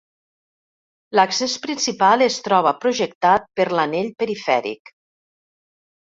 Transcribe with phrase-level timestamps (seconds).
[1.17, 4.91] L'accés principal es troba projectat per l'anell perifèric.